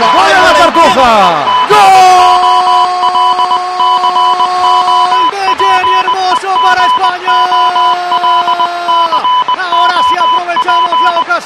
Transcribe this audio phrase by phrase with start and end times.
[0.00, 1.44] ¡Vaya la cartuja!
[1.68, 1.97] ¡Gol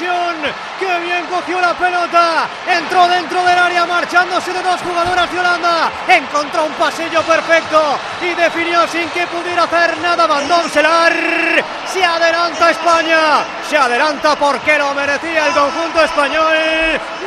[0.03, 0.37] ocasión.
[0.79, 2.49] ¡Qué bien cogió la pelota!
[2.67, 5.91] Entró dentro del área marchándose de dos jugadoras de Holanda.
[6.09, 10.43] Encontró un pasillo perfecto y definió sin que pudiera hacer nada Van.
[11.93, 13.45] Se adelanta España.
[13.69, 16.57] Se adelanta porque lo merecía el conjunto español.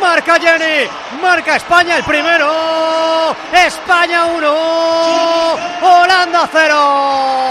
[0.02, 0.90] Marca Jenny.
[1.22, 3.36] Marca España el primero.
[3.54, 5.58] España 1.
[5.82, 7.45] Holanda 0.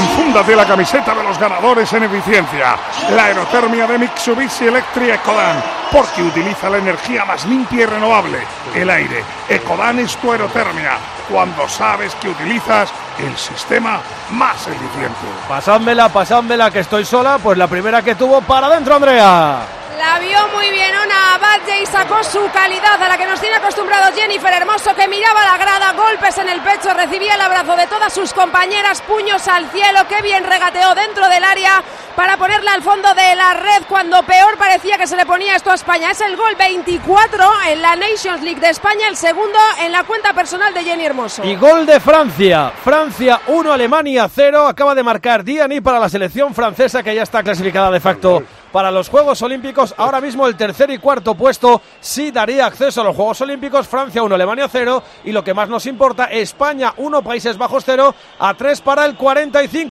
[0.00, 2.74] Enfúndate la camiseta de los ganadores en eficiencia.
[3.14, 8.38] La aerotermia de Mitsubishi Electric Ecodan, porque utiliza la energía más limpia y renovable,
[8.74, 9.22] el aire.
[9.46, 10.92] Ecodan es tu aerotermia,
[11.28, 14.00] cuando sabes que utilizas el sistema
[14.30, 15.18] más eficiente.
[15.46, 17.38] Pasádmela, pasádmela, que estoy sola.
[17.38, 19.79] Pues la primera que tuvo para adentro, Andrea.
[20.10, 23.54] La vio muy bien Ona Badge y sacó su calidad a la que nos tiene
[23.54, 27.86] acostumbrado Jennifer Hermoso, que miraba la grada, golpes en el pecho, recibía el abrazo de
[27.86, 31.84] todas sus compañeras, puños al cielo, qué bien regateó dentro del área
[32.16, 35.70] para ponerla al fondo de la red cuando peor parecía que se le ponía esto
[35.70, 36.10] a España.
[36.10, 40.32] Es el gol 24 en la Nations League de España, el segundo en la cuenta
[40.32, 41.44] personal de Jenny Hermoso.
[41.44, 42.72] Y gol de Francia.
[42.82, 44.66] Francia 1, Alemania 0.
[44.66, 48.90] Acaba de marcar Diani para la selección francesa que ya está clasificada de facto para
[48.90, 49.94] los Juegos Olímpicos.
[49.96, 53.88] Ahora mismo el tercer y cuarto puesto sí daría acceso a los Juegos Olímpicos.
[53.88, 55.02] Francia 1, Alemania 0.
[55.24, 58.14] Y lo que más nos importa, España 1, Países Bajos 0.
[58.38, 59.80] A 3 para el 45.